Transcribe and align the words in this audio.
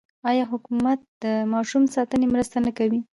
آیا 0.29 0.43
حکومت 0.51 0.99
د 1.23 1.25
ماشوم 1.53 1.83
ساتنې 1.95 2.27
مرسته 2.33 2.57
نه 2.65 2.71
کوي؟ 2.77 2.99